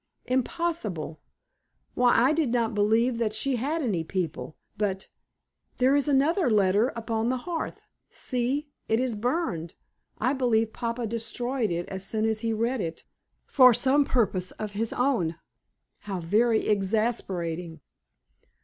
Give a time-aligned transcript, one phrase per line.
[0.25, 1.19] "Impossible!
[1.93, 4.57] Why, I did not believe that she had any people.
[4.75, 5.09] But
[5.77, 7.81] there is another letter upon the hearth.
[8.09, 8.67] See!
[8.89, 9.75] it is burned.
[10.17, 13.03] I believe papa destroyed it as soon as he read it,
[13.45, 15.35] for some purpose of his own.
[15.99, 17.81] How very exasperating!"